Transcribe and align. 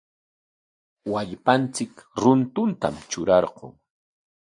Wallpanchik 1.11 1.93
runtutam 2.21 2.95
trurarqun. 3.09 3.73